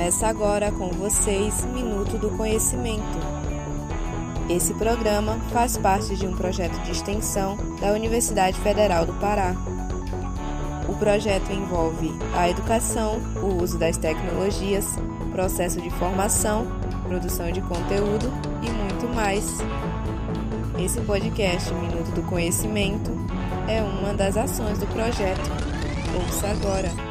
Começa 0.00 0.28
agora 0.28 0.72
com 0.72 0.88
vocês 0.88 1.62
Minuto 1.66 2.16
do 2.16 2.30
Conhecimento. 2.30 3.04
Esse 4.48 4.72
programa 4.72 5.38
faz 5.52 5.76
parte 5.76 6.16
de 6.16 6.26
um 6.26 6.34
projeto 6.34 6.72
de 6.84 6.92
extensão 6.92 7.58
da 7.78 7.92
Universidade 7.92 8.58
Federal 8.60 9.04
do 9.04 9.12
Pará. 9.20 9.54
O 10.88 10.94
projeto 10.94 11.52
envolve 11.52 12.10
a 12.34 12.48
educação, 12.48 13.20
o 13.42 13.62
uso 13.62 13.76
das 13.76 13.98
tecnologias, 13.98 14.86
processo 15.32 15.82
de 15.82 15.90
formação, 15.90 16.66
produção 17.06 17.52
de 17.52 17.60
conteúdo 17.60 18.32
e 18.62 18.70
muito 18.70 19.06
mais. 19.14 19.58
Esse 20.82 20.98
podcast 21.02 21.74
Minuto 21.74 22.10
do 22.12 22.22
Conhecimento 22.22 23.10
é 23.68 23.82
uma 23.82 24.14
das 24.14 24.38
ações 24.38 24.78
do 24.78 24.86
projeto. 24.86 25.50
Ouça 26.24 26.48
agora. 26.48 27.09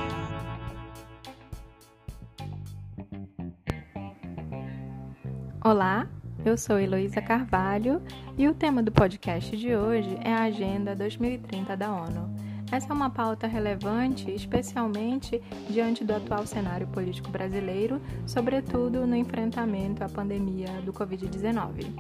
Olá, 5.61 6.07
eu 6.45 6.57
sou 6.57 6.79
Heloísa 6.79 7.21
Carvalho 7.21 8.01
e 8.37 8.47
o 8.47 8.53
tema 8.53 8.81
do 8.81 8.93
podcast 8.93 9.57
de 9.57 9.75
hoje 9.75 10.17
é 10.23 10.31
a 10.31 10.43
Agenda 10.43 10.95
2030 10.95 11.75
da 11.75 11.91
ONU. 11.91 12.33
Essa 12.71 12.87
é 12.87 12.93
uma 12.93 13.09
pauta 13.09 13.45
relevante, 13.45 14.31
especialmente 14.31 15.41
diante 15.69 16.05
do 16.05 16.15
atual 16.15 16.47
cenário 16.47 16.87
político 16.87 17.29
brasileiro, 17.29 18.01
sobretudo 18.25 19.05
no 19.05 19.17
enfrentamento 19.17 20.01
à 20.01 20.07
pandemia 20.07 20.69
do 20.85 20.93
Covid-19. 20.93 21.93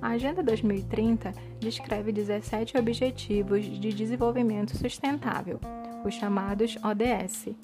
A 0.00 0.08
Agenda 0.08 0.42
2030 0.42 1.34
descreve 1.60 2.12
17 2.12 2.78
Objetivos 2.78 3.66
de 3.66 3.92
Desenvolvimento 3.92 4.74
Sustentável, 4.74 5.60
os 6.02 6.14
chamados 6.14 6.78
ODS 6.82 7.54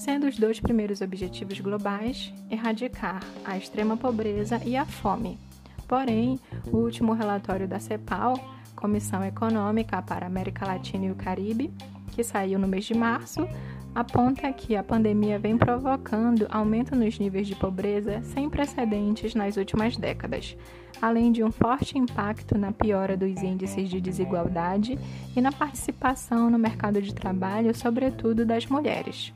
sendo 0.00 0.26
os 0.26 0.38
dois 0.38 0.58
primeiros 0.58 1.02
objetivos 1.02 1.60
globais 1.60 2.32
erradicar 2.50 3.22
a 3.44 3.58
extrema 3.58 3.98
pobreza 3.98 4.58
e 4.64 4.74
a 4.74 4.86
fome. 4.86 5.38
Porém, 5.86 6.40
o 6.72 6.78
último 6.78 7.12
relatório 7.12 7.68
da 7.68 7.78
CEPAL, 7.78 8.34
Comissão 8.74 9.22
Econômica 9.22 10.00
para 10.00 10.24
a 10.24 10.28
América 10.28 10.66
Latina 10.66 11.04
e 11.04 11.10
o 11.10 11.14
Caribe, 11.14 11.70
que 12.12 12.24
saiu 12.24 12.58
no 12.58 12.66
mês 12.66 12.86
de 12.86 12.94
março, 12.94 13.46
aponta 13.94 14.50
que 14.54 14.74
a 14.74 14.82
pandemia 14.82 15.38
vem 15.38 15.58
provocando 15.58 16.46
aumento 16.48 16.96
nos 16.96 17.18
níveis 17.18 17.46
de 17.46 17.54
pobreza 17.54 18.22
sem 18.22 18.48
precedentes 18.48 19.34
nas 19.34 19.58
últimas 19.58 19.98
décadas, 19.98 20.56
além 21.02 21.30
de 21.30 21.44
um 21.44 21.52
forte 21.52 21.98
impacto 21.98 22.56
na 22.56 22.72
piora 22.72 23.18
dos 23.18 23.42
índices 23.42 23.90
de 23.90 24.00
desigualdade 24.00 24.98
e 25.36 25.42
na 25.42 25.52
participação 25.52 26.48
no 26.48 26.58
mercado 26.58 27.02
de 27.02 27.14
trabalho, 27.14 27.74
sobretudo 27.74 28.46
das 28.46 28.64
mulheres. 28.64 29.34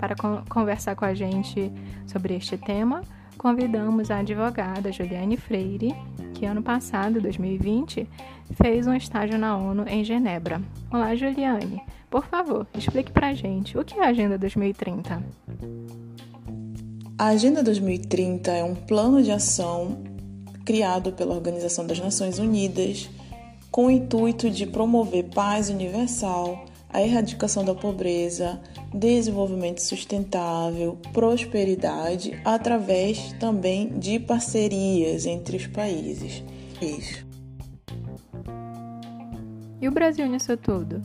Para 0.00 0.16
conversar 0.48 0.96
com 0.96 1.04
a 1.04 1.12
gente 1.12 1.70
sobre 2.06 2.34
este 2.34 2.56
tema, 2.56 3.02
convidamos 3.36 4.10
a 4.10 4.20
advogada 4.20 4.90
Juliane 4.90 5.36
Freire, 5.36 5.94
que 6.32 6.46
ano 6.46 6.62
passado, 6.62 7.20
2020, 7.20 8.08
fez 8.54 8.86
um 8.86 8.94
estágio 8.94 9.38
na 9.38 9.58
ONU 9.58 9.84
em 9.86 10.02
Genebra. 10.02 10.62
Olá, 10.90 11.14
Juliane. 11.14 11.82
Por 12.08 12.24
favor, 12.24 12.66
explique 12.74 13.12
para 13.12 13.28
a 13.28 13.34
gente 13.34 13.76
o 13.76 13.84
que 13.84 13.98
é 14.00 14.04
a 14.04 14.08
Agenda 14.08 14.38
2030. 14.38 15.22
A 17.18 17.26
Agenda 17.26 17.62
2030 17.62 18.50
é 18.52 18.64
um 18.64 18.74
plano 18.74 19.22
de 19.22 19.30
ação 19.30 20.02
criado 20.64 21.12
pela 21.12 21.34
Organização 21.34 21.86
das 21.86 22.00
Nações 22.00 22.38
Unidas 22.38 23.10
com 23.70 23.86
o 23.86 23.90
intuito 23.90 24.48
de 24.48 24.66
promover 24.66 25.24
paz 25.24 25.68
universal, 25.68 26.64
a 26.92 27.02
erradicação 27.02 27.64
da 27.64 27.74
pobreza, 27.74 28.60
desenvolvimento 28.92 29.80
sustentável, 29.80 30.98
prosperidade, 31.12 32.40
através 32.44 33.32
também 33.34 33.98
de 33.98 34.18
parcerias 34.18 35.26
entre 35.26 35.56
os 35.56 35.66
países. 35.66 36.42
Isso. 36.82 37.24
E 39.80 39.88
o 39.88 39.90
Brasil 39.90 40.26
nisso 40.28 40.56
tudo? 40.56 41.00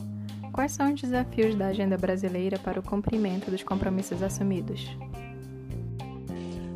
Quais 0.52 0.72
são 0.72 0.92
os 0.92 1.00
desafios 1.00 1.54
da 1.54 1.66
agenda 1.66 1.96
brasileira 1.96 2.58
para 2.58 2.80
o 2.80 2.82
cumprimento 2.82 3.50
dos 3.50 3.62
compromissos 3.62 4.22
assumidos? 4.22 4.86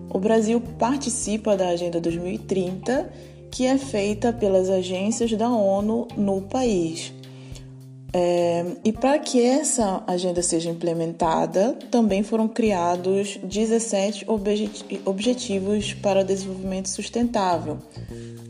O 0.08 0.18
Brasil 0.18 0.60
participa 0.78 1.56
da 1.56 1.68
Agenda 1.68 2.00
2030, 2.00 3.10
que 3.50 3.64
é 3.64 3.78
feita 3.78 4.32
pelas 4.32 4.68
agências 4.68 5.32
da 5.32 5.48
ONU 5.48 6.08
no 6.16 6.42
país 6.42 7.12
é, 8.12 8.64
e 8.84 8.92
para 8.92 9.18
que 9.18 9.40
essa 9.40 10.02
agenda 10.06 10.42
seja 10.42 10.68
implementada, 10.68 11.76
também 11.90 12.22
foram 12.22 12.48
criados 12.48 13.38
17 13.42 14.26
objetivos 15.04 15.94
para 15.94 16.24
desenvolvimento 16.24 16.88
sustentável, 16.88 17.78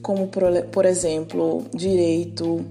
como, 0.02 0.28
por, 0.28 0.42
por 0.72 0.86
exemplo, 0.86 1.64
direito 1.74 2.64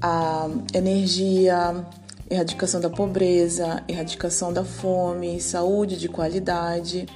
à 0.00 0.48
energia, 0.72 1.84
erradicação 2.30 2.80
da 2.80 2.88
pobreza, 2.88 3.82
erradicação 3.88 4.52
da 4.52 4.64
fome, 4.64 5.40
saúde 5.40 5.98
de 5.98 6.08
qualidade, 6.08 7.06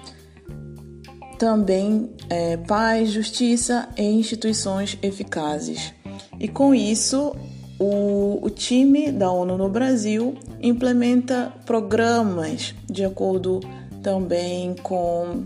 também 1.39 2.11
é, 2.29 2.57
paz, 2.57 3.11
justiça 3.11 3.89
e 3.97 4.03
instituições 4.03 4.99
eficazes. 5.01 5.93
E 6.41 6.49
com 6.49 6.75
isso, 6.75 7.37
o, 7.79 8.39
o 8.43 8.51
time 8.51 9.13
da 9.13 9.31
ONU 9.31 9.59
no 9.59 9.69
Brasil 9.69 10.35
implementa 10.61 11.53
programas 11.65 12.75
de 12.89 13.05
acordo 13.05 13.61
também 14.03 14.75
com 14.83 15.45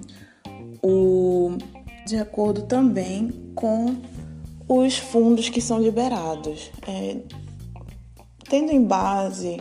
o 0.82 1.56
de 2.06 2.16
acordo 2.16 2.62
também 2.62 3.30
com 3.54 3.96
os 4.68 4.98
fundos 4.98 5.48
que 5.48 5.60
são 5.60 5.80
liberados. 5.80 6.70
É, 6.86 7.18
tendo 8.48 8.72
em 8.72 8.82
base 8.82 9.60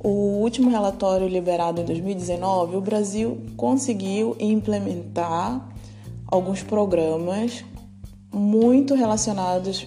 o 0.00 0.40
último 0.40 0.70
relatório 0.70 1.26
liberado 1.26 1.80
em 1.80 1.84
2019, 1.84 2.76
o 2.76 2.80
Brasil 2.80 3.40
conseguiu 3.56 4.36
implementar 4.38 5.68
alguns 6.26 6.62
programas 6.62 7.64
muito 8.32 8.94
relacionados 8.94 9.86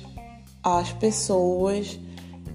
às 0.64 0.92
pessoas 0.92 2.00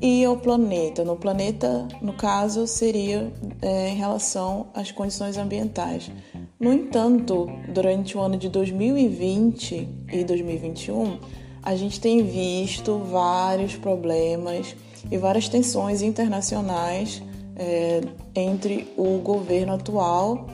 e 0.01 0.25
ao 0.25 0.37
planeta. 0.37 1.05
No 1.05 1.17
planeta, 1.17 1.87
no 2.01 2.13
caso, 2.13 2.67
seria 2.67 3.33
é, 3.63 3.91
em 3.91 3.97
relação 3.97 4.67
às 4.75 4.91
condições 4.91 5.37
ambientais. 5.37 6.11
No 6.59 6.73
entanto, 6.73 7.49
durante 7.69 8.17
o 8.17 8.21
ano 8.21 8.37
de 8.37 8.49
2020 8.49 9.89
e 10.13 10.25
2021, 10.25 11.19
a 11.63 11.75
gente 11.75 12.01
tem 12.01 12.23
visto 12.23 12.99
vários 12.99 13.77
problemas 13.77 14.75
e 15.11 15.19
várias 15.19 15.49
tensões 15.49 16.03
internacionais 16.03 17.23
é, 17.57 18.01
entre 18.35 18.93
o 18.97 19.19
governo 19.19 19.75
atual 19.75 20.47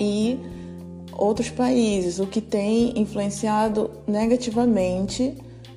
e 0.00 0.38
outros 1.12 1.48
países, 1.48 2.18
o 2.18 2.26
que 2.26 2.40
tem 2.40 2.98
influenciado 2.98 3.90
negativamente 4.06 5.34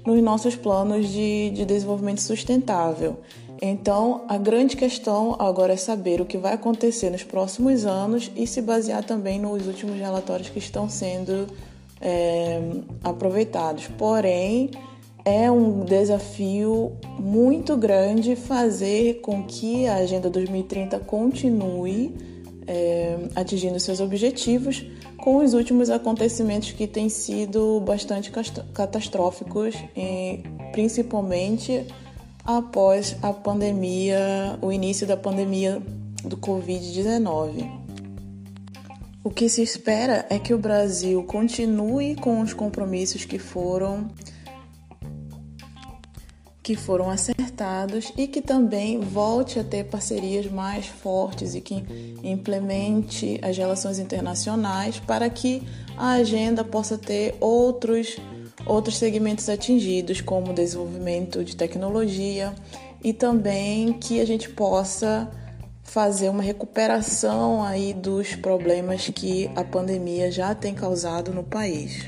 nos 0.09 0.23
nossos 0.23 0.55
planos 0.55 1.07
de, 1.07 1.51
de 1.51 1.65
desenvolvimento 1.65 2.21
sustentável. 2.21 3.17
Então, 3.61 4.23
a 4.27 4.37
grande 4.37 4.75
questão 4.75 5.35
agora 5.37 5.73
é 5.73 5.77
saber 5.77 6.19
o 6.19 6.25
que 6.25 6.37
vai 6.37 6.53
acontecer 6.53 7.09
nos 7.09 7.23
próximos 7.23 7.85
anos 7.85 8.31
e 8.35 8.47
se 8.47 8.61
basear 8.61 9.03
também 9.03 9.39
nos 9.39 9.67
últimos 9.67 9.97
relatórios 9.97 10.49
que 10.49 10.59
estão 10.59 10.89
sendo 10.89 11.45
é, 12.01 12.59
aproveitados. 13.03 13.87
Porém, 13.97 14.71
é 15.25 15.51
um 15.51 15.83
desafio 15.83 16.93
muito 17.19 17.75
grande 17.77 18.35
fazer 18.35 19.15
com 19.21 19.43
que 19.43 19.85
a 19.87 19.95
Agenda 19.97 20.29
2030 20.29 20.97
continue 20.99 22.15
é, 22.69 23.17
atingindo 23.35 23.79
seus 23.79 23.99
objetivos, 23.99 24.85
com 25.17 25.37
os 25.43 25.55
últimos 25.55 25.89
acontecimentos 25.89 26.71
que 26.71 26.85
têm 26.85 27.09
sido 27.09 27.79
bastante 27.81 28.31
catastróficos, 28.73 29.75
e 29.97 30.43
principalmente 30.71 31.87
após 32.45 33.17
a 33.23 33.33
pandemia, 33.33 34.59
o 34.61 34.71
início 34.71 35.07
da 35.07 35.17
pandemia 35.17 35.81
do 36.23 36.37
Covid-19. 36.37 37.67
O 39.23 39.31
que 39.31 39.49
se 39.49 39.63
espera 39.63 40.27
é 40.29 40.37
que 40.37 40.53
o 40.53 40.57
Brasil 40.59 41.23
continue 41.23 42.15
com 42.15 42.39
os 42.39 42.53
compromissos 42.53 43.25
que 43.25 43.39
foram 43.39 44.07
que 46.69 46.75
foram 46.75 47.09
acertados 47.09 48.13
e 48.15 48.27
que 48.27 48.43
também 48.43 48.99
volte 48.99 49.57
a 49.57 49.63
ter 49.63 49.85
parcerias 49.85 50.45
mais 50.51 50.85
fortes 50.85 51.55
e 51.55 51.61
que 51.61 51.83
implemente 52.23 53.39
as 53.41 53.57
relações 53.57 53.97
internacionais 53.97 54.99
para 54.99 55.27
que 55.31 55.63
a 55.97 56.11
agenda 56.11 56.63
possa 56.63 56.95
ter 56.95 57.35
outros 57.39 58.17
outros 58.67 58.97
segmentos 58.97 59.49
atingidos, 59.49 60.21
como 60.21 60.53
desenvolvimento 60.53 61.43
de 61.43 61.55
tecnologia 61.55 62.53
e 63.03 63.13
também 63.13 63.93
que 63.93 64.21
a 64.21 64.25
gente 64.27 64.47
possa 64.47 65.27
fazer 65.81 66.29
uma 66.29 66.43
recuperação 66.43 67.63
aí 67.63 67.95
dos 67.95 68.35
problemas 68.35 69.09
que 69.09 69.49
a 69.55 69.63
pandemia 69.63 70.31
já 70.31 70.53
tem 70.53 70.75
causado 70.75 71.33
no 71.33 71.43
país. 71.43 72.05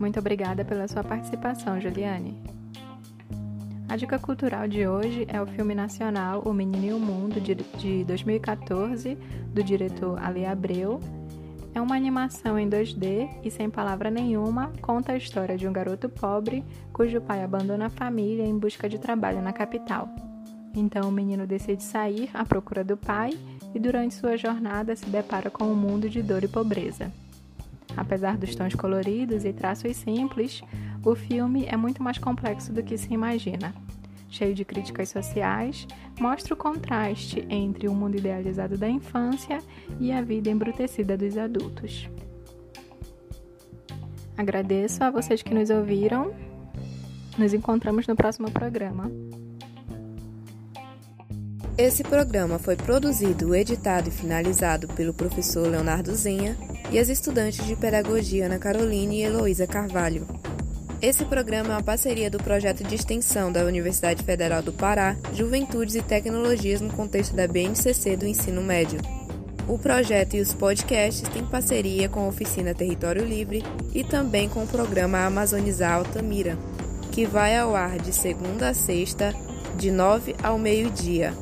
Muito 0.00 0.18
obrigada 0.18 0.64
pela 0.64 0.88
sua 0.88 1.04
participação, 1.04 1.80
Juliane. 1.80 2.57
A 3.88 3.96
dica 3.96 4.18
cultural 4.18 4.68
de 4.68 4.86
hoje 4.86 5.24
é 5.28 5.40
o 5.40 5.46
filme 5.46 5.74
nacional 5.74 6.42
O 6.44 6.52
Menino 6.52 6.84
e 6.84 6.92
o 6.92 7.00
Mundo, 7.00 7.40
de 7.40 7.54
2014, 8.04 9.16
do 9.54 9.62
diretor 9.62 10.22
Ali 10.22 10.44
Abreu. 10.44 11.00
É 11.74 11.80
uma 11.80 11.96
animação 11.96 12.58
em 12.58 12.68
2D 12.68 13.30
e, 13.42 13.50
sem 13.50 13.70
palavra 13.70 14.10
nenhuma, 14.10 14.70
conta 14.82 15.12
a 15.12 15.16
história 15.16 15.56
de 15.56 15.66
um 15.66 15.72
garoto 15.72 16.06
pobre 16.06 16.62
cujo 16.92 17.18
pai 17.22 17.42
abandona 17.42 17.86
a 17.86 17.90
família 17.90 18.44
em 18.44 18.58
busca 18.58 18.90
de 18.90 18.98
trabalho 18.98 19.40
na 19.40 19.54
capital. 19.54 20.06
Então 20.74 21.08
o 21.08 21.12
menino 21.12 21.46
decide 21.46 21.82
sair 21.82 22.28
à 22.34 22.44
procura 22.44 22.84
do 22.84 22.96
pai 22.96 23.38
e 23.74 23.78
durante 23.78 24.14
sua 24.14 24.36
jornada 24.36 24.94
se 24.94 25.06
depara 25.06 25.50
com 25.50 25.64
um 25.64 25.74
mundo 25.74 26.10
de 26.10 26.22
dor 26.22 26.44
e 26.44 26.48
pobreza. 26.48 27.10
Apesar 27.96 28.36
dos 28.36 28.54
tons 28.54 28.74
coloridos 28.74 29.46
e 29.46 29.52
traços 29.52 29.96
simples, 29.96 30.62
o 31.04 31.14
filme 31.14 31.66
é 31.66 31.76
muito 31.76 32.02
mais 32.02 32.18
complexo 32.18 32.72
do 32.72 32.82
que 32.82 32.96
se 32.96 33.12
imagina. 33.12 33.74
Cheio 34.30 34.54
de 34.54 34.64
críticas 34.64 35.08
sociais, 35.08 35.86
mostra 36.20 36.52
o 36.52 36.56
contraste 36.56 37.46
entre 37.48 37.88
o 37.88 37.94
mundo 37.94 38.16
idealizado 38.16 38.76
da 38.76 38.88
infância 38.88 39.58
e 39.98 40.12
a 40.12 40.20
vida 40.20 40.50
embrutecida 40.50 41.16
dos 41.16 41.38
adultos. 41.38 42.08
Agradeço 44.36 45.02
a 45.02 45.10
vocês 45.10 45.42
que 45.42 45.54
nos 45.54 45.70
ouviram. 45.70 46.32
Nos 47.36 47.54
encontramos 47.54 48.06
no 48.06 48.14
próximo 48.14 48.50
programa. 48.50 49.10
Esse 51.76 52.02
programa 52.02 52.58
foi 52.58 52.76
produzido, 52.76 53.54
editado 53.54 54.08
e 54.08 54.12
finalizado 54.12 54.88
pelo 54.88 55.14
professor 55.14 55.68
Leonardo 55.68 56.14
Zenha 56.14 56.56
e 56.90 56.98
as 56.98 57.08
estudantes 57.08 57.64
de 57.64 57.76
Pedagogia 57.76 58.46
Ana 58.46 58.58
Caroline 58.58 59.18
e 59.18 59.22
Heloísa 59.22 59.66
Carvalho. 59.66 60.37
Esse 61.00 61.24
programa 61.24 61.68
é 61.68 61.72
uma 61.76 61.82
parceria 61.82 62.28
do 62.28 62.38
projeto 62.38 62.82
de 62.82 62.96
extensão 62.96 63.52
da 63.52 63.64
Universidade 63.64 64.24
Federal 64.24 64.60
do 64.60 64.72
Pará, 64.72 65.16
Juventudes 65.32 65.94
e 65.94 66.02
Tecnologias 66.02 66.80
no 66.80 66.92
contexto 66.92 67.36
da 67.36 67.46
BNCC 67.46 68.16
do 68.16 68.26
ensino 68.26 68.60
médio. 68.62 68.98
O 69.68 69.78
projeto 69.78 70.34
e 70.34 70.40
os 70.40 70.52
podcasts 70.52 71.28
têm 71.28 71.46
parceria 71.46 72.08
com 72.08 72.20
a 72.20 72.26
Oficina 72.26 72.74
Território 72.74 73.24
Livre 73.24 73.62
e 73.94 74.02
também 74.02 74.48
com 74.48 74.64
o 74.64 74.66
programa 74.66 75.24
Amazonizar 75.24 75.92
Altamira, 75.92 76.58
que 77.12 77.24
vai 77.24 77.56
ao 77.56 77.76
ar 77.76 77.96
de 77.98 78.12
segunda 78.12 78.70
a 78.70 78.74
sexta, 78.74 79.32
de 79.76 79.92
9 79.92 80.34
ao 80.42 80.58
meio-dia 80.58 81.32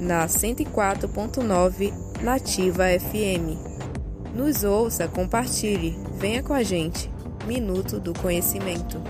na 0.00 0.26
104.9 0.26 1.92
Nativa 2.20 2.86
FM. 2.98 4.34
Nos 4.34 4.64
ouça, 4.64 5.06
compartilhe, 5.06 5.96
venha 6.18 6.42
com 6.42 6.52
a 6.52 6.64
gente. 6.64 7.13
Minuto 7.46 8.00
do 8.00 8.14
Conhecimento. 8.14 9.02